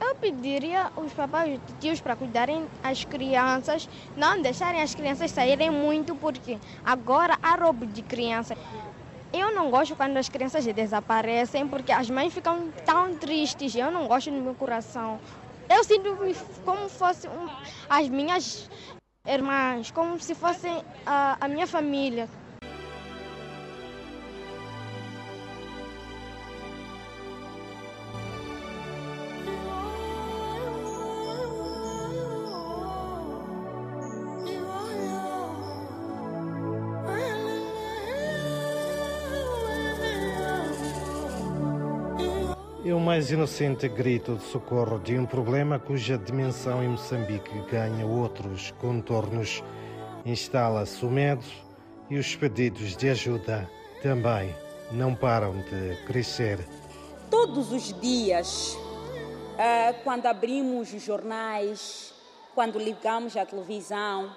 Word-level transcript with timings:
Eu 0.00 0.14
pediria 0.14 0.92
os 0.96 1.12
papais 1.12 1.58
e 1.68 1.72
tios 1.74 2.00
para 2.00 2.14
cuidarem 2.14 2.68
as 2.82 3.04
crianças, 3.04 3.88
não 4.16 4.40
deixarem 4.40 4.80
as 4.80 4.94
crianças 4.94 5.30
saírem 5.30 5.70
muito, 5.70 6.14
porque 6.14 6.58
agora 6.84 7.36
há 7.42 7.56
roubo 7.56 7.86
de 7.86 8.02
crianças. 8.02 8.56
Eu 9.32 9.54
não 9.54 9.70
gosto 9.70 9.94
quando 9.96 10.16
as 10.16 10.28
crianças 10.28 10.64
desaparecem, 10.64 11.68
porque 11.68 11.92
as 11.92 12.08
mães 12.08 12.32
ficam 12.32 12.70
tão 12.86 13.14
tristes. 13.16 13.74
Eu 13.74 13.90
não 13.90 14.06
gosto 14.06 14.30
no 14.30 14.40
meu 14.40 14.54
coração. 14.54 15.20
Eu 15.68 15.84
sinto 15.84 16.16
como 16.64 16.88
fossem 16.88 17.30
um, 17.30 17.48
as 17.90 18.08
minhas 18.08 18.70
irmãs, 19.26 19.90
como 19.90 20.18
se 20.18 20.34
fossem 20.34 20.82
a, 21.04 21.36
a 21.40 21.48
minha 21.48 21.66
família. 21.66 22.28
O 42.98 43.00
mais 43.00 43.30
inocente 43.30 43.86
grito 43.88 44.34
de 44.34 44.42
socorro 44.42 44.98
de 44.98 45.16
um 45.16 45.24
problema 45.24 45.78
cuja 45.78 46.18
dimensão 46.18 46.82
em 46.82 46.88
Moçambique 46.88 47.56
ganha 47.70 48.04
outros 48.04 48.72
contornos. 48.72 49.62
Instala-se 50.26 51.06
o 51.06 51.08
medo 51.08 51.44
e 52.10 52.18
os 52.18 52.34
pedidos 52.34 52.96
de 52.96 53.08
ajuda 53.08 53.70
também 54.02 54.52
não 54.90 55.14
param 55.14 55.62
de 55.62 56.04
crescer. 56.06 56.58
Todos 57.30 57.70
os 57.70 57.92
dias, 58.00 58.76
ah, 59.56 59.94
quando 60.02 60.26
abrimos 60.26 60.92
os 60.92 61.00
jornais, 61.04 62.12
quando 62.52 62.80
ligamos 62.80 63.36
a 63.36 63.46
televisão, 63.46 64.28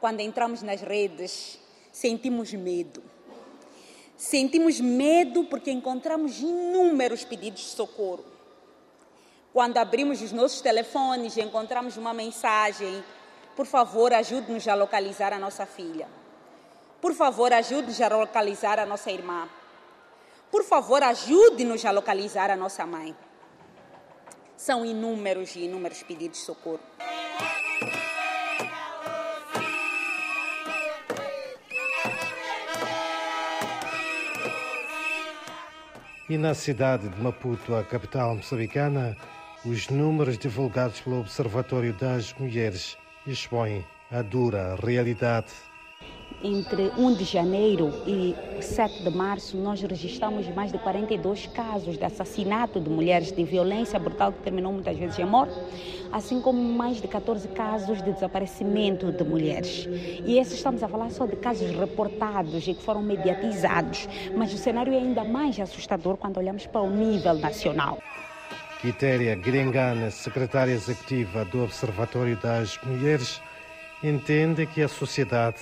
quando 0.00 0.20
entramos 0.20 0.62
nas 0.62 0.80
redes, 0.80 1.58
sentimos 1.92 2.54
medo. 2.54 3.02
Sentimos 4.18 4.80
medo 4.80 5.44
porque 5.44 5.70
encontramos 5.70 6.40
inúmeros 6.40 7.24
pedidos 7.24 7.60
de 7.60 7.68
socorro. 7.68 8.24
Quando 9.52 9.78
abrimos 9.78 10.20
os 10.20 10.32
nossos 10.32 10.60
telefones 10.60 11.36
e 11.36 11.40
encontramos 11.40 11.96
uma 11.96 12.12
mensagem, 12.12 13.02
por 13.54 13.64
favor, 13.64 14.12
ajude-nos 14.12 14.66
a 14.66 14.74
localizar 14.74 15.32
a 15.32 15.38
nossa 15.38 15.64
filha. 15.66 16.08
Por 17.00 17.14
favor, 17.14 17.52
ajude-nos 17.52 18.00
a 18.00 18.08
localizar 18.08 18.80
a 18.80 18.86
nossa 18.86 19.08
irmã. 19.12 19.48
Por 20.50 20.64
favor, 20.64 21.00
ajude-nos 21.00 21.84
a 21.84 21.92
localizar 21.92 22.50
a 22.50 22.56
nossa 22.56 22.84
mãe. 22.84 23.14
São 24.56 24.84
inúmeros 24.84 25.54
e 25.54 25.60
inúmeros 25.60 26.02
pedidos 26.02 26.38
de 26.40 26.44
socorro. 26.44 26.80
E 36.30 36.36
na 36.36 36.52
cidade 36.52 37.08
de 37.08 37.22
Maputo, 37.22 37.74
a 37.74 37.82
capital 37.82 38.36
moçambicana, 38.36 39.16
os 39.64 39.88
números 39.88 40.36
divulgados 40.36 41.00
pelo 41.00 41.20
Observatório 41.20 41.94
das 41.94 42.34
Mulheres 42.34 42.98
expõem 43.26 43.82
a 44.10 44.20
dura 44.20 44.76
realidade. 44.76 45.46
Entre 46.42 46.92
1 46.96 47.14
de 47.14 47.24
janeiro 47.24 47.92
e 48.06 48.32
7 48.62 49.02
de 49.02 49.10
março, 49.10 49.56
nós 49.56 49.82
registramos 49.82 50.46
mais 50.54 50.70
de 50.70 50.78
42 50.78 51.48
casos 51.48 51.98
de 51.98 52.04
assassinato 52.04 52.80
de 52.80 52.88
mulheres, 52.88 53.32
de 53.32 53.42
violência 53.42 53.98
brutal 53.98 54.32
que 54.32 54.38
terminou 54.44 54.72
muitas 54.72 54.96
vezes 54.96 55.18
em 55.18 55.24
morte, 55.24 55.52
assim 56.12 56.40
como 56.40 56.62
mais 56.62 57.00
de 57.00 57.08
14 57.08 57.48
casos 57.48 58.00
de 58.00 58.12
desaparecimento 58.12 59.10
de 59.10 59.24
mulheres. 59.24 59.88
E 60.24 60.38
esses 60.38 60.54
estamos 60.54 60.80
a 60.80 60.88
falar 60.88 61.10
só 61.10 61.26
de 61.26 61.34
casos 61.34 61.72
reportados 61.72 62.68
e 62.68 62.74
que 62.74 62.84
foram 62.84 63.02
mediatizados, 63.02 64.08
mas 64.36 64.54
o 64.54 64.58
cenário 64.58 64.94
é 64.94 64.98
ainda 64.98 65.24
mais 65.24 65.58
assustador 65.58 66.16
quando 66.16 66.36
olhamos 66.36 66.66
para 66.68 66.82
o 66.82 66.90
nível 66.90 67.34
nacional. 67.34 67.98
Quitéria 68.80 69.34
Guirengana, 69.34 70.12
secretária 70.12 70.70
executiva 70.72 71.44
do 71.46 71.64
Observatório 71.64 72.36
das 72.36 72.78
Mulheres, 72.84 73.42
entende 74.04 74.66
que 74.66 74.80
a 74.80 74.88
sociedade 74.88 75.58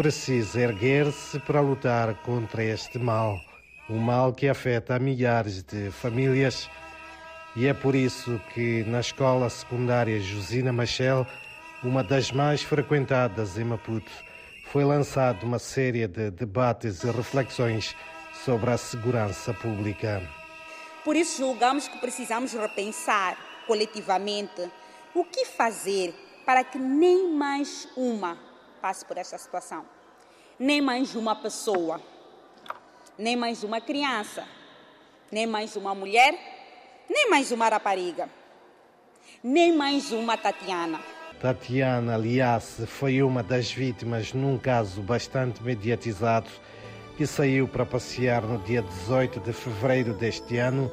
precisa 0.00 0.62
erguer-se 0.62 1.38
para 1.40 1.60
lutar 1.60 2.14
contra 2.22 2.64
este 2.64 2.98
mal, 2.98 3.38
um 3.86 3.98
mal 3.98 4.32
que 4.32 4.48
afeta 4.48 4.98
milhares 4.98 5.62
de 5.62 5.90
famílias. 5.90 6.70
E 7.54 7.66
é 7.66 7.74
por 7.74 7.94
isso 7.94 8.40
que 8.54 8.82
na 8.84 9.00
escola 9.00 9.50
secundária 9.50 10.18
Josina 10.18 10.72
Machel, 10.72 11.26
uma 11.84 12.02
das 12.02 12.32
mais 12.32 12.62
frequentadas 12.62 13.58
em 13.58 13.64
Maputo, 13.64 14.10
foi 14.72 14.84
lançada 14.84 15.44
uma 15.44 15.58
série 15.58 16.08
de 16.08 16.30
debates 16.30 17.04
e 17.04 17.10
reflexões 17.10 17.94
sobre 18.42 18.70
a 18.70 18.78
segurança 18.78 19.52
pública. 19.52 20.26
Por 21.04 21.14
isso 21.14 21.42
julgamos 21.42 21.88
que 21.88 21.98
precisamos 21.98 22.54
repensar 22.54 23.36
coletivamente 23.66 24.66
o 25.14 25.24
que 25.24 25.44
fazer 25.44 26.14
para 26.46 26.64
que 26.64 26.78
nem 26.78 27.34
mais 27.34 27.86
uma 27.94 28.49
passe 28.80 29.04
por 29.04 29.18
esta 29.18 29.36
situação. 29.36 29.84
Nem 30.58 30.80
mais 30.80 31.14
uma 31.14 31.34
pessoa, 31.36 32.00
nem 33.16 33.36
mais 33.36 33.62
uma 33.62 33.80
criança, 33.80 34.46
nem 35.30 35.46
mais 35.46 35.76
uma 35.76 35.94
mulher, 35.94 36.34
nem 37.08 37.30
mais 37.30 37.52
uma 37.52 37.68
rapariga, 37.68 38.28
nem 39.42 39.72
mais 39.76 40.12
uma 40.12 40.36
Tatiana. 40.36 41.00
Tatiana, 41.40 42.14
aliás, 42.14 42.82
foi 42.86 43.22
uma 43.22 43.42
das 43.42 43.72
vítimas 43.72 44.32
num 44.32 44.58
caso 44.58 45.00
bastante 45.00 45.62
mediatizado 45.62 46.50
que 47.16 47.26
saiu 47.26 47.66
para 47.66 47.86
passear 47.86 48.42
no 48.42 48.58
dia 48.58 48.82
18 48.82 49.40
de 49.40 49.52
fevereiro 49.52 50.14
deste 50.14 50.58
ano 50.58 50.90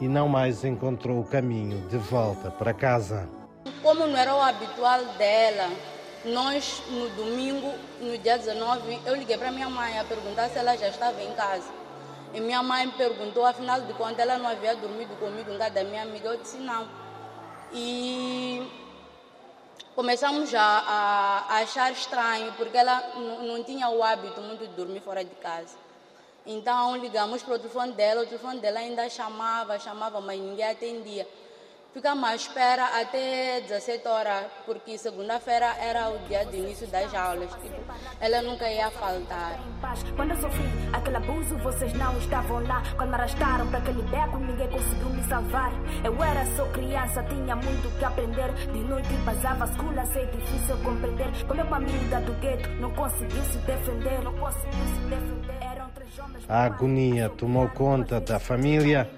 e 0.00 0.08
não 0.08 0.28
mais 0.28 0.64
encontrou 0.64 1.20
o 1.20 1.24
caminho 1.24 1.86
de 1.88 1.96
volta 1.96 2.50
para 2.50 2.74
casa. 2.74 3.28
Como 3.82 4.06
não 4.06 4.16
era 4.16 4.34
o 4.34 4.40
habitual 4.40 5.04
dela, 5.16 5.70
nós, 6.24 6.82
no 6.88 7.08
domingo, 7.10 7.74
no 8.00 8.16
dia 8.18 8.38
19, 8.38 9.00
eu 9.04 9.14
liguei 9.14 9.36
para 9.36 9.50
minha 9.50 9.68
mãe 9.68 9.98
a 9.98 10.04
perguntar 10.04 10.48
se 10.48 10.58
ela 10.58 10.76
já 10.76 10.88
estava 10.88 11.22
em 11.22 11.32
casa. 11.34 11.68
E 12.32 12.40
minha 12.40 12.62
mãe 12.62 12.88
perguntou, 12.90 13.44
afinal 13.44 13.80
de 13.80 13.92
contas, 13.92 14.18
ela 14.18 14.38
não 14.38 14.48
havia 14.48 14.74
dormido 14.74 15.14
comigo 15.16 15.52
em 15.52 15.58
casa 15.58 15.70
da 15.70 15.84
minha 15.84 16.02
amiga. 16.02 16.30
Eu 16.30 16.36
disse 16.38 16.56
não. 16.56 16.88
E 17.72 18.66
começamos 19.94 20.50
já 20.50 20.60
a, 20.60 21.58
achar 21.58 21.92
estranho, 21.92 22.52
porque 22.54 22.76
ela 22.76 23.12
não 23.42 23.62
tinha 23.62 23.88
o 23.88 24.02
hábito 24.02 24.40
muito 24.40 24.66
de 24.66 24.74
dormir 24.74 25.00
fora 25.00 25.24
de 25.24 25.34
casa. 25.36 25.76
Então 26.46 26.96
ligamos 26.96 27.42
para 27.42 27.54
o 27.54 27.58
telefone 27.58 27.92
dela, 27.92 28.22
o 28.22 28.26
telefone 28.26 28.60
dela 28.60 28.80
ainda 28.80 29.08
chamava, 29.08 29.78
chamava, 29.78 30.20
mas 30.20 30.40
ninguém 30.40 30.68
atendia. 30.68 31.26
Ficamos 31.94 32.28
à 32.28 32.34
espera 32.34 33.00
até 33.00 33.60
17 33.60 34.08
horas, 34.08 34.46
porque 34.66 34.98
segunda-feira 34.98 35.76
era 35.80 36.08
o 36.10 36.18
dia 36.26 36.44
de 36.44 36.56
início 36.56 36.88
das 36.88 37.14
aulas. 37.14 37.48
Tipo, 37.62 37.80
ela 38.20 38.42
nunca 38.42 38.68
ia 38.68 38.90
faltar. 38.90 39.60
Quando 40.16 40.32
eu 40.32 40.36
sofri 40.40 40.64
aquele 40.92 41.16
abuso, 41.18 41.56
vocês 41.58 41.92
não 41.92 42.18
estavam 42.18 42.66
lá. 42.66 42.82
Quando 42.96 43.10
me 43.10 43.14
arrastaram 43.14 43.68
para 43.68 43.78
aquele 43.78 44.02
beco, 44.02 44.38
ninguém 44.38 44.68
conseguiu 44.70 45.08
me 45.10 45.22
salvar. 45.28 45.70
Eu 46.02 46.20
era 46.20 46.44
só 46.56 46.66
criança, 46.72 47.22
tinha 47.22 47.54
muito 47.54 47.96
que 47.96 48.04
aprender. 48.04 48.52
De 48.54 48.78
noite 48.80 49.08
passava 49.24 49.64
sei 50.12 50.26
difícil 50.26 50.76
compreender. 50.78 51.46
Como 51.46 51.62
uma 51.62 51.76
amiga 51.76 52.20
do 52.22 52.32
gueto, 52.40 52.68
não 52.80 52.90
conseguiu 52.90 53.42
se 53.44 53.58
defender. 53.58 54.20
Não 54.24 54.34
conseguiu 54.34 54.86
se 54.96 55.00
defender. 55.08 55.58
Eram 55.60 55.88
três 55.90 56.18
homens. 56.18 56.44
A 56.48 56.64
agonia 56.64 57.28
tomou 57.28 57.68
conta 57.68 58.20
da 58.20 58.40
família 58.40 59.08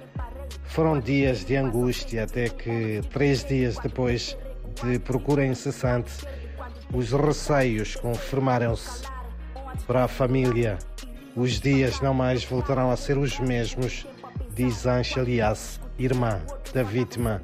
foram 0.64 1.00
dias 1.00 1.44
de 1.44 1.56
angústia 1.56 2.24
até 2.24 2.48
que, 2.48 3.00
três 3.12 3.44
dias 3.44 3.78
depois 3.78 4.36
de 4.82 4.98
procura 4.98 5.44
incessante, 5.44 6.12
os 6.92 7.12
receios 7.12 7.96
confirmaram-se. 7.96 9.02
Para 9.86 10.04
a 10.04 10.08
família, 10.08 10.78
os 11.34 11.60
dias 11.60 12.00
não 12.00 12.14
mais 12.14 12.44
voltarão 12.44 12.90
a 12.90 12.96
ser 12.96 13.18
os 13.18 13.38
mesmos, 13.38 14.06
diz 14.50 14.86
Ancha 14.86 15.20
Aliás, 15.20 15.80
irmã 15.98 16.40
da 16.72 16.82
vítima. 16.82 17.42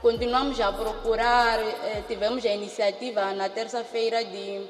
Continuamos 0.00 0.60
a 0.60 0.72
procurar, 0.72 1.58
eh, 1.58 2.02
tivemos 2.06 2.44
a 2.44 2.50
iniciativa 2.50 3.32
na 3.32 3.48
terça-feira 3.48 4.24
de 4.24 4.66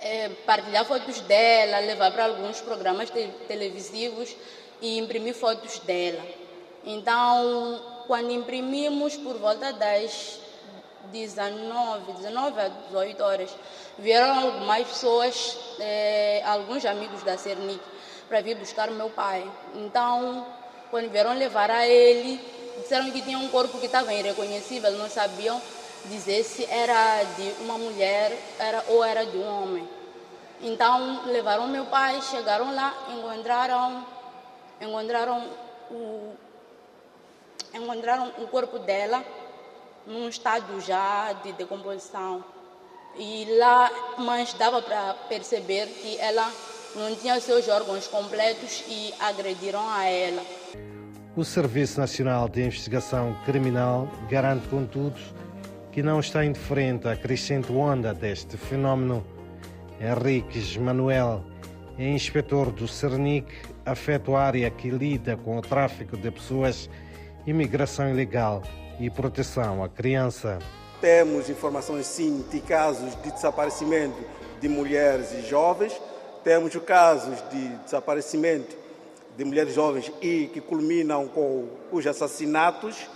eh, 0.00 0.30
partilhar 0.46 0.84
fotos 0.84 1.20
dela, 1.22 1.78
levar 1.80 2.12
para 2.12 2.26
alguns 2.26 2.60
programas 2.60 3.10
televisivos 3.48 4.36
e 4.80 4.98
imprimir 4.98 5.34
fotos 5.34 5.78
dela. 5.80 6.41
Então, 6.84 7.80
quando 8.06 8.30
imprimimos 8.30 9.16
por 9.16 9.36
volta 9.38 9.72
das 9.72 10.38
19, 11.12 12.12
19 12.12 12.60
a 12.60 12.68
18 12.68 13.22
horas, 13.22 13.50
vieram 13.98 14.46
algumas 14.46 14.86
pessoas, 14.88 15.58
eh, 15.78 16.42
alguns 16.44 16.84
amigos 16.84 17.22
da 17.22 17.36
Cernic, 17.38 17.80
para 18.28 18.40
vir 18.40 18.56
buscar 18.56 18.90
meu 18.90 19.10
pai. 19.10 19.48
Então, 19.74 20.46
quando 20.90 21.10
vieram 21.10 21.34
levar 21.34 21.70
a 21.70 21.86
ele, 21.86 22.40
disseram 22.78 23.10
que 23.10 23.22
tinha 23.22 23.38
um 23.38 23.48
corpo 23.48 23.78
que 23.78 23.86
estava 23.86 24.12
irreconhecível, 24.12 24.90
não 24.92 25.08
sabiam 25.08 25.60
dizer 26.06 26.42
se 26.42 26.64
era 26.64 27.22
de 27.36 27.62
uma 27.62 27.78
mulher 27.78 28.36
era, 28.58 28.84
ou 28.88 29.04
era 29.04 29.24
de 29.24 29.36
um 29.36 29.62
homem. 29.62 29.88
Então 30.60 31.26
levaram 31.26 31.66
meu 31.66 31.86
pai, 31.86 32.20
chegaram 32.22 32.74
lá, 32.74 32.94
encontraram, 33.08 34.04
encontraram 34.80 35.44
o, 35.90 36.34
encontraram 37.74 38.32
o 38.38 38.46
corpo 38.48 38.78
dela 38.78 39.24
num 40.06 40.28
estado 40.28 40.80
já 40.80 41.32
de 41.32 41.52
decomposição. 41.52 42.44
E 43.16 43.46
lá, 43.58 43.90
mas 44.18 44.54
dava 44.54 44.80
para 44.80 45.14
perceber 45.28 45.86
que 45.86 46.18
ela 46.18 46.50
não 46.94 47.14
tinha 47.16 47.40
seus 47.40 47.68
órgãos 47.68 48.06
completos 48.06 48.84
e 48.88 49.12
agrediram 49.20 49.86
a 49.88 50.04
ela. 50.04 50.42
O 51.34 51.44
Serviço 51.44 51.98
Nacional 51.98 52.48
de 52.48 52.62
Investigação 52.62 53.36
Criminal 53.44 54.08
garante, 54.28 54.68
contudo, 54.68 55.18
que 55.90 56.02
não 56.02 56.20
está 56.20 56.44
indiferente 56.44 57.08
à 57.08 57.16
crescente 57.16 57.72
onda 57.72 58.12
deste 58.12 58.56
fenómeno. 58.56 59.24
Henriques 60.00 60.76
Manuel 60.76 61.44
é 61.98 62.08
inspetor 62.08 62.70
do 62.70 62.88
CERNIC, 62.88 63.46
afeta 63.84 64.32
a 64.32 64.42
área 64.42 64.70
que 64.70 64.90
lida 64.90 65.36
com 65.36 65.58
o 65.58 65.62
tráfico 65.62 66.16
de 66.16 66.30
pessoas, 66.30 66.88
imigração 67.46 68.08
ilegal 68.08 68.62
e 69.00 69.10
proteção 69.10 69.82
à 69.82 69.88
criança. 69.88 70.58
Temos 71.00 71.50
informações, 71.50 72.06
sim, 72.06 72.44
de 72.50 72.60
casos 72.60 73.20
de 73.22 73.32
desaparecimento 73.32 74.18
de 74.60 74.68
mulheres 74.68 75.32
e 75.32 75.42
jovens. 75.42 75.92
Temos 76.44 76.74
casos 76.76 77.42
de 77.50 77.68
desaparecimento 77.84 78.76
de 79.36 79.44
mulheres 79.44 79.74
jovens 79.74 80.12
e 80.20 80.48
que 80.52 80.60
culminam 80.60 81.26
com 81.26 81.68
os 81.90 82.06
assassinatos. 82.06 83.08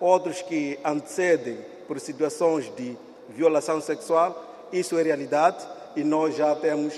Outros 0.00 0.42
que 0.42 0.78
antecedem 0.84 1.58
por 1.86 2.00
situações 2.00 2.72
de 2.74 2.96
violação 3.28 3.80
sexual. 3.80 4.68
Isso 4.72 4.98
é 4.98 5.02
realidade 5.02 5.66
e 5.94 6.02
nós 6.02 6.36
já 6.36 6.54
temos 6.54 6.94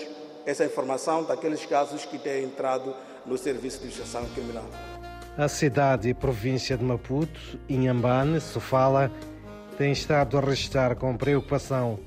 essa 0.47 0.65
informação 0.65 1.25
daqueles 1.25 1.65
casos 1.67 2.05
que 2.05 2.19
têm 2.19 2.45
entrado 2.45 2.95
no 3.27 3.37
Serviço 3.39 3.79
de 3.79 3.87
Investigação 3.87 4.25
Criminal. 4.35 4.65
A 5.37 5.49
cidade 5.49 6.11
e 6.11 6.14
província 6.14 6.76
de 6.76 6.84
Maputo, 6.84 7.58
Inhambane, 7.67 8.38
Sofala, 8.38 9.11
tem 9.79 9.90
estado 9.90 10.37
a 10.37 10.43
registrar 10.43 10.94
com 10.94 11.17
preocupação 11.17 11.99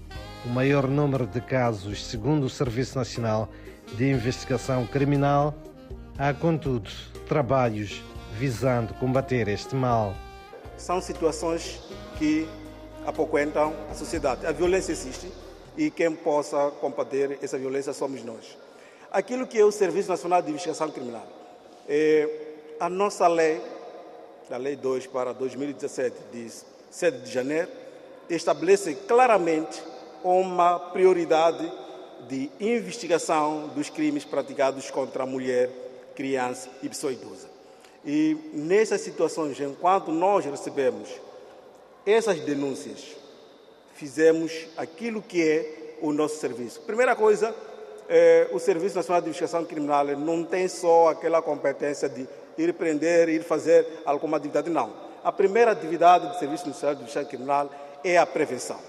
o 0.45 0.49
maior 0.49 0.87
número 0.87 1.25
de 1.25 1.41
casos, 1.41 2.05
segundo 2.05 2.43
o 2.43 2.49
Serviço 2.51 2.95
Nacional 2.99 3.49
de 3.93 4.11
Investigação 4.11 4.85
Criminal. 4.85 5.55
Há, 6.19 6.35
contudo, 6.35 6.87
trabalhos 7.27 8.03
visando 8.37 8.93
combater 8.93 9.47
este 9.47 9.73
mal. 9.73 10.13
São 10.77 11.01
situações 11.01 11.81
que 12.19 12.47
apoquentam 13.07 13.73
a 13.89 13.95
sociedade. 13.95 14.45
A 14.45 14.51
violência 14.51 14.91
existe 14.91 15.31
e 15.75 15.89
quem 15.89 16.11
possa 16.15 16.69
combater 16.79 17.39
essa 17.41 17.57
violência 17.57 17.91
somos 17.91 18.23
nós. 18.23 18.55
Aquilo 19.11 19.47
que 19.47 19.57
é 19.57 19.65
o 19.65 19.71
Serviço 19.71 20.09
Nacional 20.09 20.43
de 20.43 20.51
Investigação 20.51 20.91
Criminal. 20.91 21.27
É, 21.89 22.53
a 22.79 22.89
nossa 22.89 23.27
lei, 23.27 23.61
a 24.49 24.57
Lei 24.57 24.75
2 24.75 25.07
para 25.07 25.33
2017, 25.33 26.15
de 26.31 26.51
7 26.91 27.17
de 27.19 27.31
janeiro, 27.31 27.69
estabelece 28.29 28.95
claramente 29.07 29.81
uma 30.23 30.79
prioridade 30.79 31.71
de 32.27 32.49
investigação 32.59 33.67
dos 33.69 33.89
crimes 33.89 34.25
praticados 34.25 34.89
contra 34.89 35.23
a 35.23 35.25
mulher, 35.25 35.69
criança 36.15 36.69
e 36.81 36.89
pessoa 36.89 37.13
idosa. 37.13 37.47
E 38.05 38.37
nessas 38.53 39.01
situações, 39.01 39.59
enquanto 39.59 40.11
nós 40.11 40.45
recebemos 40.45 41.09
essas 42.05 42.39
denúncias, 42.39 43.15
fizemos 43.95 44.67
aquilo 44.77 45.21
que 45.21 45.41
é 45.41 45.97
o 46.01 46.11
nosso 46.11 46.37
serviço. 46.37 46.81
Primeira 46.81 47.15
coisa, 47.15 47.55
é, 48.07 48.47
o 48.51 48.59
Serviço 48.59 48.95
Nacional 48.95 49.21
de 49.21 49.27
Investigação 49.29 49.65
Criminal 49.65 50.05
não 50.17 50.43
tem 50.43 50.67
só 50.67 51.09
aquela 51.09 51.41
competência 51.41 52.07
de 52.07 52.27
ir 52.57 52.73
prender, 52.73 53.29
ir 53.29 53.43
fazer 53.43 53.85
alguma 54.05 54.37
atividade, 54.37 54.69
não. 54.69 54.93
A 55.23 55.31
primeira 55.31 55.71
atividade 55.71 56.27
do 56.27 56.37
Serviço 56.37 56.67
Nacional 56.67 56.95
de 56.95 57.01
Investigação 57.01 57.29
Criminal 57.29 57.71
é 58.03 58.17
a 58.17 58.25
prevenção. 58.25 58.79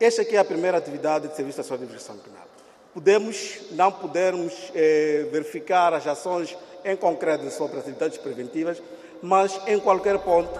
Esta 0.00 0.22
aqui 0.22 0.36
é 0.36 0.38
a 0.38 0.44
primeira 0.44 0.78
atividade 0.78 1.28
do 1.28 1.34
Serviço 1.34 1.58
Nacional 1.58 1.78
de 1.78 1.84
Investigação 1.84 2.22
Criminal. 2.22 2.48
Podemos, 2.94 3.60
não 3.72 3.92
pudermos 3.92 4.72
é, 4.74 5.28
verificar 5.30 5.92
as 5.92 6.06
ações 6.06 6.56
em 6.84 6.96
concreto 6.96 7.50
sobre 7.50 7.78
atividades 7.78 8.16
preventivas, 8.16 8.80
mas 9.20 9.60
em 9.66 9.78
qualquer 9.78 10.18
ponto 10.18 10.58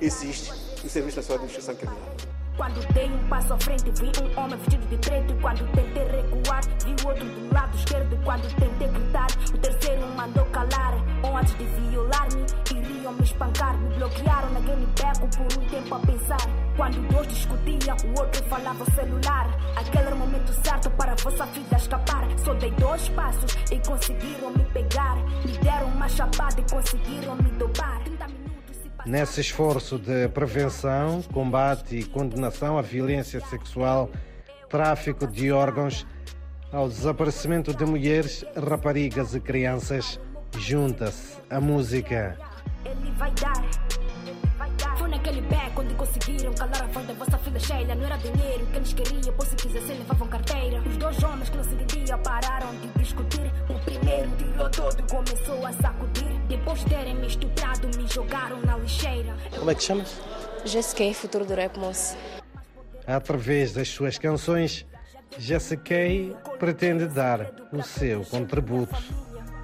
existe 0.00 0.52
o 0.84 0.88
Serviço 0.88 1.16
Nacional 1.16 1.38
de 1.38 1.44
Investigação 1.44 1.74
Criminal. 1.74 2.41
Quando 2.56 2.86
dei 2.92 3.10
um 3.10 3.28
passo 3.28 3.54
à 3.54 3.58
frente, 3.58 3.90
vi 3.92 4.12
um 4.22 4.40
homem 4.40 4.58
vestido 4.58 4.86
de 4.86 4.96
preto. 4.98 5.34
Quando 5.40 5.66
tentei 5.72 6.04
recuar, 6.04 6.60
vi 6.84 7.06
outro 7.06 7.24
do 7.24 7.54
lado 7.54 7.76
esquerdo. 7.76 8.16
Quando 8.24 8.54
tentei 8.56 8.88
gritar, 8.88 9.26
o 9.54 9.58
terceiro 9.58 10.06
mandou 10.14 10.44
calar. 10.46 10.94
Ou 11.22 11.36
antes 11.36 11.56
de 11.56 11.64
violar-me, 11.64 12.44
iriam 12.74 13.12
me 13.14 13.22
espancar. 13.22 13.76
Me 13.78 13.94
bloquearam 13.94 14.50
naquele 14.50 14.86
beco 14.86 15.28
por 15.36 15.58
um 15.58 15.68
tempo 15.68 15.94
a 15.94 15.98
pensar. 16.00 16.46
Quando 16.76 17.08
dois 17.08 17.28
discutiam, 17.28 17.96
o 18.04 18.20
outro 18.20 18.44
falava 18.44 18.84
celular. 18.90 19.48
Aquele 19.76 20.04
era 20.04 20.14
o 20.14 20.18
momento 20.18 20.52
certo 20.62 20.90
para 20.90 21.12
a 21.12 21.16
vossa 21.16 21.46
filha 21.46 21.76
escapar. 21.76 22.28
Só 22.44 22.52
dei 22.54 22.70
dois 22.72 23.08
passos 23.10 23.56
e 23.70 23.78
conseguiram 23.80 24.50
me 24.50 24.64
pegar. 24.66 25.16
Me 25.44 25.56
deram 25.58 25.86
uma 25.88 26.08
chapada 26.08 26.60
e 26.60 26.70
conseguiram 26.70 27.34
me 27.36 27.50
dobar. 27.52 28.02
30 29.02 29.06
minutos. 29.06 29.06
Nesse 29.06 29.40
esforço 29.40 29.98
de 29.98 30.28
prevenção, 30.28 31.22
combate 31.32 31.96
e 31.96 32.04
condenação 32.04 32.78
à 32.78 32.82
violência 32.82 33.40
sexual, 33.40 34.10
tráfico 34.68 35.26
de 35.26 35.52
órgãos, 35.52 36.06
ao 36.72 36.88
desaparecimento 36.88 37.74
de 37.74 37.84
mulheres, 37.84 38.44
raparigas 38.56 39.34
e 39.34 39.40
crianças, 39.40 40.18
junta-se 40.56 41.36
a 41.50 41.60
música. 41.60 42.38
Ele 42.84 43.10
vai 43.12 43.30
dar. 43.32 43.62
Foi 44.96 45.08
naquele 45.08 45.40
beco 45.42 45.82
onde 45.82 45.94
conseguiram 45.94 46.52
calar 46.54 46.82
a 46.82 46.86
voz 46.86 47.06
da 47.06 47.14
vossa 47.14 47.38
filha 47.38 47.60
Sheila. 47.60 47.94
Não 47.94 48.04
era 48.04 48.16
dinheiro 48.16 48.66
que 48.66 48.76
eles 48.76 48.92
queriam, 48.92 49.34
pois 49.36 49.48
se 49.48 49.56
quisessem 49.56 49.98
levavam 49.98 50.28
carteira. 50.28 50.80
Os 50.80 50.96
dois 50.96 51.22
homens 51.22 51.48
que 51.48 51.56
não 51.56 51.64
se 51.64 51.74
entendiam 51.74 52.18
pararam 52.20 52.74
de 52.76 52.88
discutir. 53.02 53.52
O 53.68 53.78
primeiro 53.80 54.30
tirou 54.36 54.70
todo 54.70 55.00
e 55.00 55.10
começou 55.10 55.66
a 55.66 55.72
sacudir. 55.72 56.31
Depois 56.52 56.80
de 56.80 56.90
terem 56.90 57.14
me 57.14 57.26
estuprado, 57.28 57.88
me 57.96 58.06
jogaram 58.06 58.60
na 58.60 58.76
lixeira. 58.76 59.34
Como 59.58 59.70
é 59.70 59.74
que 59.74 59.82
chamas? 59.82 60.20
Jessica, 60.66 61.14
futuro 61.14 61.46
do 61.46 61.54
rap 61.54 61.78
moço. 61.78 62.14
Através 63.06 63.72
das 63.72 63.88
suas 63.88 64.18
canções, 64.18 64.84
Jessica 65.38 65.94
pretende 66.58 67.06
dar 67.06 67.50
o 67.72 67.82
seu 67.82 68.22
contributo. 68.26 68.94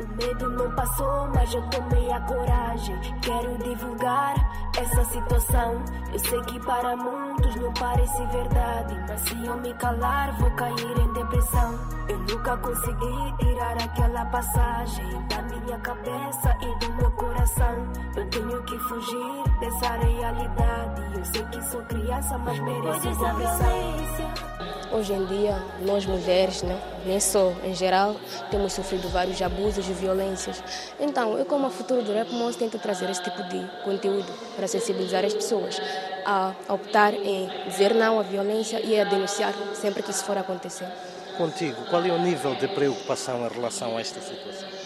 O 0.01 0.07
medo 0.17 0.49
não 0.51 0.71
passou, 0.77 1.29
mas 1.35 1.53
eu 1.53 1.63
tomei 1.71 2.13
a 2.13 2.21
coragem. 2.21 2.97
Quero 3.21 3.59
divulgar 3.59 4.35
essa 4.79 5.05
situação. 5.07 5.83
Eu 6.13 6.19
sei 6.21 6.41
que 6.43 6.61
para 6.61 6.97
muitos 6.97 7.57
não 7.57 7.73
parece 7.73 8.25
verdade, 8.27 8.95
mas 9.09 9.21
se 9.23 9.47
eu 9.47 9.57
me 9.57 9.75
calar, 9.75 10.39
vou 10.39 10.51
cair 10.53 10.99
em 10.99 11.13
depressão. 11.13 11.75
Eu 12.09 12.19
nunca 12.21 12.57
consegui 12.59 13.37
tirar 13.41 13.77
aquela 13.83 14.25
passagem 14.27 15.27
da 15.27 15.43
minha 15.43 15.79
cabeça 15.79 16.57
e 16.61 16.85
do 16.85 16.93
meu 16.95 17.11
coração. 17.13 17.89
Eu 18.17 18.31
tenho 18.31 18.63
que 18.63 18.79
fugir 18.79 19.48
dessa 19.61 19.97
realidade. 19.97 21.03
Eu 21.17 21.25
sei 21.25 21.45
que 21.45 21.71
sou 21.71 21.83
criança, 21.83 22.39
mas 22.39 22.59
mereço 22.61 23.09
compreensão. 23.17 24.49
Hoje 24.91 25.13
em 25.13 25.27
dia, 25.27 25.63
nós 25.83 26.07
mulheres, 26.07 26.63
né, 26.63 26.81
nem 27.05 27.21
só, 27.21 27.53
em 27.63 27.75
geral, 27.75 28.17
temos 28.51 28.73
sofrido 28.73 29.07
vários 29.11 29.41
abusos 29.43 29.87
e 29.87 29.93
violências. 29.93 30.63
Então, 30.99 31.37
eu 31.37 31.45
como 31.45 31.67
a 31.67 31.71
futuro 31.71 32.03
do 32.03 32.13
Rap 32.13 32.33
Moço 32.33 32.59
tento 32.59 32.79
trazer 32.79 33.11
esse 33.11 33.23
tipo 33.23 33.43
de 33.45 33.67
conteúdo 33.85 34.33
para 34.57 34.67
sensibilizar 34.67 35.27
as 35.27 35.35
pessoas 35.35 35.79
a 36.25 36.55
optar 36.69 37.13
em 37.13 37.51
dizer 37.69 37.95
não 37.95 38.19
à 38.19 38.23
violência 38.23 38.81
e 38.81 38.99
a 38.99 39.05
denunciar 39.05 39.53
sempre 39.75 40.03
que 40.03 40.11
isso 40.11 40.25
for 40.25 40.39
acontecer. 40.39 40.89
Contigo, 41.37 41.85
qual 41.91 42.03
é 42.03 42.11
o 42.11 42.19
nível 42.19 42.55
de 42.55 42.67
preocupação 42.69 43.47
em 43.47 43.49
relação 43.49 43.97
a 43.97 44.01
esta 44.01 44.21
situação? 44.21 44.78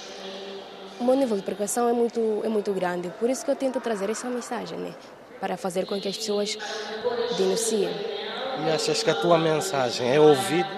O 1.03 1.05
meu 1.05 1.17
nível 1.17 1.37
de 1.37 1.43
preocupação 1.43 1.89
é 1.89 1.93
muito, 1.93 2.43
é 2.45 2.49
muito 2.49 2.73
grande, 2.73 3.11
por 3.19 3.29
isso 3.29 3.45
que 3.45 3.51
eu 3.51 3.57
tento 3.57 3.81
trazer 3.81 4.09
essa 4.09 4.29
mensagem, 4.31 4.79
né, 4.79 4.95
para 5.41 5.57
fazer 5.57 5.85
com 5.85 6.01
que 6.01 6.07
as 6.07 6.17
pessoas 6.17 6.57
denunciem. 7.37 7.91
E 8.65 8.71
achas 8.71 9.03
que 9.03 9.11
a 9.11 9.15
tua 9.17 9.37
mensagem 9.37 10.15
é 10.15 10.21
ouvida? 10.21 10.69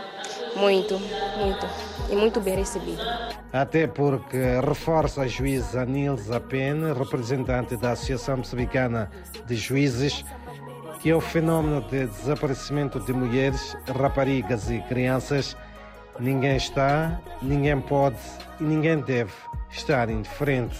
Muito, 0.56 0.98
muito. 0.98 1.66
E 2.10 2.16
muito 2.16 2.40
bem 2.40 2.56
recebida. 2.56 3.02
Até 3.52 3.86
porque 3.86 4.38
reforça 4.66 5.20
a 5.20 5.26
juíza 5.26 5.84
Nilza 5.84 6.40
Pena, 6.40 6.94
representante 6.94 7.76
da 7.76 7.90
Associação 7.92 8.38
Moçambicana 8.38 9.10
de 9.44 9.56
Juízes, 9.56 10.24
que 11.02 11.10
é 11.10 11.14
o 11.14 11.20
fenómeno 11.20 11.82
de 11.82 12.06
desaparecimento 12.06 12.98
de 12.98 13.12
mulheres, 13.12 13.76
raparigas 13.94 14.70
e 14.70 14.80
crianças, 14.88 15.54
ninguém 16.18 16.56
está, 16.56 17.20
ninguém 17.42 17.80
pode 17.80 18.18
e 18.60 18.64
ninguém 18.64 19.00
deve 19.00 19.32
estar 19.70 20.08
indiferente. 20.08 20.76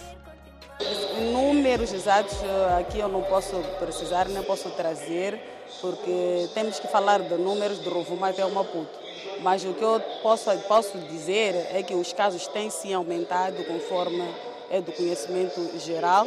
Números 1.33 1.93
exatos 1.93 2.37
eh, 2.43 2.81
aqui 2.81 2.99
eu 2.99 3.09
não 3.09 3.23
posso 3.23 3.57
precisar, 3.79 4.29
nem 4.29 4.43
posso 4.43 4.69
trazer, 4.71 5.41
porque 5.81 6.49
temos 6.55 6.79
que 6.79 6.89
falar 6.89 7.21
de 7.21 7.35
números 7.37 7.81
de 7.81 7.89
Rovuma 7.89 8.31
até 8.31 8.45
o 8.45 8.51
Maputo. 8.51 8.99
Mas 9.41 9.65
o 9.65 9.73
que 9.73 9.83
eu 9.83 10.01
posso, 10.23 10.51
posso 10.69 10.99
dizer 10.99 11.55
é 11.73 11.83
que 11.83 11.95
os 11.95 12.13
casos 12.13 12.47
têm 12.49 12.71
sim 12.71 12.93
aumentado 12.93 13.63
conforme 13.65 14.25
é 14.71 14.81
do 14.81 14.93
conhecimento 14.93 15.79
geral. 15.79 16.27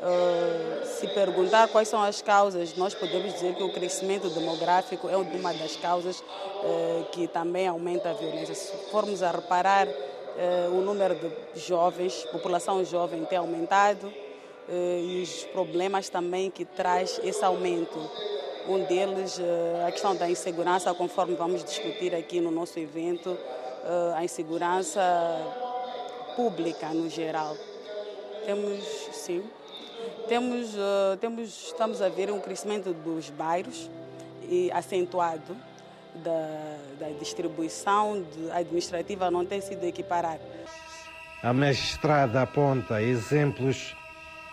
Uh, 0.00 0.86
se 0.86 1.06
perguntar 1.08 1.68
quais 1.68 1.86
são 1.86 2.02
as 2.02 2.22
causas, 2.22 2.74
nós 2.74 2.94
podemos 2.94 3.34
dizer 3.34 3.54
que 3.54 3.62
o 3.62 3.70
crescimento 3.70 4.30
demográfico 4.30 5.10
é 5.10 5.16
uma 5.16 5.52
das 5.52 5.76
causas 5.76 6.20
uh, 6.20 7.04
que 7.12 7.28
também 7.28 7.68
aumenta 7.68 8.08
a 8.08 8.14
violência. 8.14 8.54
Se 8.54 8.72
formos 8.90 9.22
a 9.22 9.30
reparar, 9.30 9.86
uh, 9.86 10.74
o 10.74 10.80
número 10.80 11.14
de 11.16 11.60
jovens, 11.60 12.24
população 12.32 12.82
jovem 12.82 13.26
tem 13.26 13.36
aumentado 13.36 14.10
e 14.72 15.20
os 15.22 15.44
problemas 15.46 16.08
também 16.08 16.48
que 16.48 16.64
traz 16.64 17.20
esse 17.24 17.44
aumento. 17.44 17.98
Um 18.68 18.84
deles, 18.84 19.40
a 19.84 19.90
questão 19.90 20.14
da 20.14 20.30
insegurança, 20.30 20.94
conforme 20.94 21.34
vamos 21.34 21.64
discutir 21.64 22.14
aqui 22.14 22.40
no 22.40 22.52
nosso 22.52 22.78
evento, 22.78 23.36
a 24.14 24.22
insegurança 24.22 25.02
pública 26.36 26.90
no 26.90 27.10
geral. 27.10 27.56
Temos, 28.46 28.84
sim, 29.10 29.42
temos, 30.28 30.74
uh, 30.74 31.16
temos, 31.20 31.66
estamos 31.66 32.02
a 32.02 32.08
ver 32.08 32.30
um 32.30 32.40
crescimento 32.40 32.92
dos 32.92 33.30
bairros 33.30 33.90
e 34.42 34.70
acentuado 34.72 35.56
da, 36.14 36.76
da 36.98 37.08
distribuição 37.18 38.24
administrativa 38.52 39.30
não 39.30 39.44
tem 39.44 39.60
sido 39.60 39.84
equiparada. 39.84 40.40
A 41.42 41.52
magistrada 41.52 42.42
aponta 42.42 43.02
exemplos. 43.02 43.96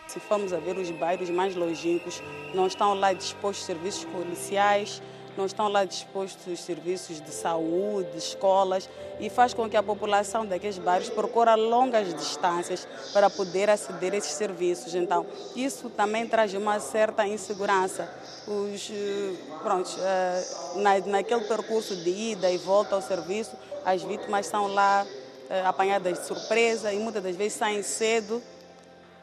Se 0.08 0.20
formos 0.20 0.54
a 0.54 0.58
ver 0.58 0.78
os 0.78 0.90
bairros 0.92 1.30
mais 1.30 1.54
longínquos, 1.56 2.24
não 2.54 2.68
estão 2.68 2.94
lá 2.94 3.12
dispostos 3.12 3.66
serviços 3.66 4.06
policiais, 4.06 5.02
não 5.38 5.46
estão 5.46 5.68
lá 5.68 5.86
dispostos 5.86 6.48
os 6.48 6.60
serviços 6.60 7.22
de 7.22 7.32
saúde, 7.32 8.18
escolas, 8.18 8.90
e 9.20 9.30
faz 9.30 9.54
com 9.54 9.70
que 9.70 9.78
a 9.78 9.84
população 9.84 10.46
daqueles 10.46 10.78
bairros 10.78 11.10
procure 11.10 11.56
longas 11.56 12.14
distâncias 12.14 12.88
para 13.14 13.30
poder 13.30 13.70
aceder 13.70 14.14
a 14.14 14.18
esses 14.18 14.32
serviços. 14.32 14.94
Então, 14.96 15.26
isso 15.56 15.90
também 15.90 16.28
traz 16.28 16.54
uma 16.54 16.80
certa 16.80 17.26
insegurança. 17.26 18.10
Os, 18.48 18.90
eh, 18.92 19.34
pronto, 19.62 19.90
eh, 20.00 20.44
na, 20.76 21.00
naquele 21.00 21.44
percurso 21.46 21.96
de 21.96 22.10
ida 22.10 22.50
e 22.50 22.58
volta 22.58 22.96
ao 22.96 23.02
serviço, 23.02 23.56
as 23.86 24.02
vítimas 24.04 24.46
são 24.46 24.68
lá 24.68 25.06
eh, 25.50 25.66
apanhadas 25.66 26.20
de 26.20 26.26
surpresa 26.28 26.92
e 26.92 27.00
muitas 27.00 27.24
das 27.24 27.36
vezes 27.36 27.54
saem 27.54 27.82
cedo 27.82 28.42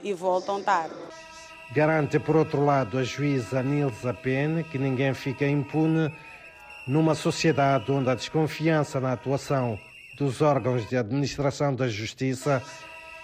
e 0.02 0.12
voltam 0.12 0.62
tarde. 0.62 0.94
Garante, 1.74 2.20
por 2.20 2.36
outro 2.36 2.64
lado, 2.64 2.98
a 2.98 3.02
juíza 3.02 3.60
Nilza 3.60 4.14
Pene 4.14 4.62
que 4.62 4.78
ninguém 4.78 5.12
fica 5.12 5.44
impune 5.44 6.08
numa 6.86 7.16
sociedade 7.16 7.90
onde 7.90 8.08
a 8.08 8.14
desconfiança 8.14 9.00
na 9.00 9.12
atuação 9.12 9.76
dos 10.16 10.40
órgãos 10.40 10.88
de 10.88 10.96
administração 10.96 11.74
da 11.74 11.88
justiça 11.88 12.62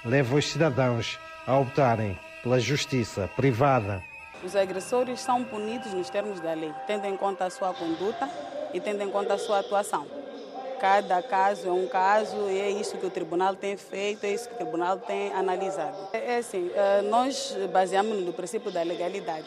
leva 0.05 0.35
os 0.35 0.51
cidadãos 0.51 1.17
a 1.47 1.57
optarem 1.57 2.19
pela 2.43 2.59
justiça 2.59 3.31
privada. 3.37 4.03
Os 4.43 4.57
agressores 4.57 5.21
são 5.21 5.45
punidos 5.45 5.95
nos 5.95 6.11
termos 6.11 6.41
da 6.41 6.53
lei, 6.53 6.73
tendo 6.89 7.07
em 7.07 7.17
conta 7.17 7.45
a 7.45 7.51
sua 7.51 7.73
conduta 7.73 8.29
e 8.75 8.81
tendo 8.81 9.01
em 9.05 9.11
conta 9.11 9.35
a 9.35 9.39
sua 9.39 9.61
atuação. 9.61 10.20
Cada 10.81 11.23
caso 11.23 11.69
é 11.69 11.71
um 11.71 11.87
caso 11.87 12.49
e 12.49 12.59
é 12.59 12.71
isso 12.71 12.97
que 12.97 13.05
o 13.05 13.11
tribunal 13.11 13.55
tem 13.55 13.77
feito, 13.77 14.25
é 14.25 14.33
isso 14.33 14.49
que 14.49 14.55
o 14.55 14.57
tribunal 14.57 14.97
tem 14.97 15.31
analisado. 15.35 16.09
É, 16.15 16.37
é 16.37 16.39
assim, 16.39 16.71
eh, 16.75 17.03
nós 17.03 17.55
baseamos 17.71 18.25
no 18.25 18.33
princípio 18.33 18.71
da 18.71 18.83
legalidade. 18.83 19.47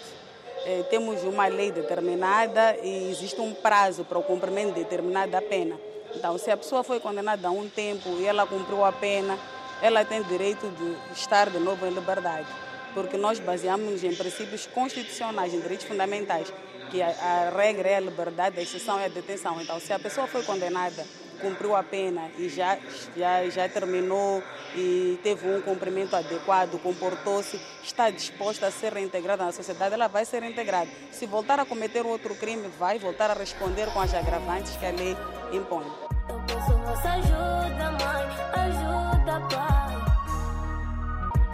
Eh, 0.63 0.83
temos 0.91 1.23
uma 1.23 1.47
lei 1.47 1.71
determinada 1.71 2.77
e 2.83 3.09
existe 3.09 3.41
um 3.41 3.51
prazo 3.51 4.05
para 4.05 4.19
o 4.19 4.21
cumprimento 4.21 4.75
de 4.75 4.83
determinada 4.83 5.41
pena. 5.41 5.75
Então, 6.15 6.37
se 6.37 6.51
a 6.51 6.57
pessoa 6.57 6.83
foi 6.83 6.99
condenada 6.99 7.47
a 7.47 7.51
um 7.51 7.67
tempo 7.67 8.09
e 8.19 8.27
ela 8.27 8.45
cumpriu 8.45 8.85
a 8.85 8.91
pena, 8.91 9.35
ela 9.81 10.05
tem 10.05 10.21
direito 10.21 10.69
de 10.69 11.19
estar 11.19 11.49
de 11.49 11.57
novo 11.57 11.83
em 11.87 11.89
liberdade. 11.89 12.47
Porque 12.93 13.17
nós 13.17 13.39
baseamos 13.39 14.03
em 14.03 14.13
princípios 14.13 14.67
constitucionais, 14.67 15.51
em 15.51 15.59
direitos 15.59 15.87
fundamentais, 15.87 16.53
que 16.91 17.01
a, 17.01 17.07
a 17.07 17.49
regra 17.49 17.89
é 17.89 17.95
a 17.95 18.01
liberdade, 18.01 18.59
a 18.59 18.61
exceção 18.61 18.99
é 18.99 19.05
a 19.05 19.07
detenção. 19.07 19.59
Então, 19.59 19.79
se 19.79 19.91
a 19.91 19.97
pessoa 19.97 20.27
foi 20.27 20.43
condenada 20.43 21.03
cumpriu 21.33 21.75
a 21.75 21.83
pena 21.83 22.29
e 22.37 22.49
já, 22.49 22.77
já, 23.15 23.49
já 23.49 23.69
terminou 23.69 24.43
e 24.75 25.19
teve 25.23 25.47
um 25.47 25.61
cumprimento 25.61 26.15
adequado, 26.15 26.79
comportou-se, 26.81 27.59
está 27.83 28.09
disposta 28.09 28.67
a 28.67 28.71
ser 28.71 28.93
reintegrada 28.93 29.45
na 29.45 29.51
sociedade, 29.51 29.93
ela 29.93 30.07
vai 30.07 30.25
ser 30.25 30.41
reintegrada. 30.41 30.89
Se 31.11 31.25
voltar 31.25 31.59
a 31.59 31.65
cometer 31.65 32.05
outro 32.05 32.35
crime, 32.35 32.67
vai 32.79 32.97
voltar 32.99 33.29
a 33.31 33.33
responder 33.33 33.91
com 33.93 33.99
as 33.99 34.13
agravantes 34.13 34.75
que 34.77 34.85
a 34.85 34.91
lei 34.91 35.15
impõe. 35.51 35.85
Eu 36.29 36.41
peço 36.47 36.77
vossa 36.77 37.09
ajuda, 37.09 37.91
mãe, 37.91 38.27
ajuda, 38.63 39.47
pai. 39.49 39.93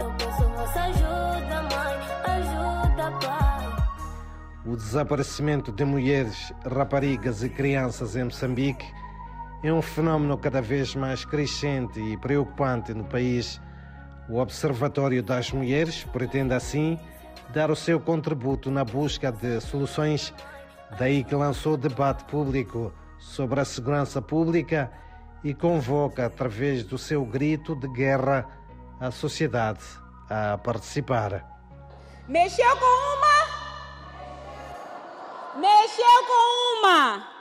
Eu 0.00 0.12
peço 0.12 0.48
vossa 0.50 0.80
ajuda, 0.80 1.62
mãe, 1.62 1.98
ajuda, 2.36 3.18
pai. 3.18 3.50
O 4.64 4.76
desaparecimento 4.76 5.72
de 5.72 5.84
mulheres, 5.84 6.52
raparigas 6.64 7.42
e 7.42 7.48
crianças 7.48 8.16
em 8.16 8.24
Moçambique 8.24 8.99
é 9.62 9.72
um 9.72 9.82
fenómeno 9.82 10.38
cada 10.38 10.62
vez 10.62 10.94
mais 10.94 11.24
crescente 11.24 12.00
e 12.00 12.16
preocupante 12.16 12.94
no 12.94 13.04
país. 13.04 13.60
O 14.28 14.38
Observatório 14.38 15.22
das 15.22 15.52
Mulheres 15.52 16.04
pretende, 16.04 16.54
assim, 16.54 16.98
dar 17.50 17.70
o 17.70 17.76
seu 17.76 18.00
contributo 18.00 18.70
na 18.70 18.84
busca 18.84 19.30
de 19.30 19.60
soluções, 19.60 20.32
daí 20.98 21.22
que 21.22 21.34
lançou 21.34 21.76
debate 21.76 22.24
público 22.24 22.92
sobre 23.18 23.60
a 23.60 23.64
segurança 23.64 24.22
pública 24.22 24.90
e 25.44 25.52
convoca, 25.52 26.26
através 26.26 26.84
do 26.84 26.96
seu 26.96 27.24
grito 27.24 27.74
de 27.74 27.88
guerra, 27.88 28.46
a 28.98 29.10
sociedade 29.10 29.80
a 30.28 30.56
participar. 30.58 31.44
Mexeu 32.28 32.76
com 32.76 32.86
uma? 32.86 33.40
Mexeu 35.60 36.24
com 36.26 36.78
uma! 36.78 37.39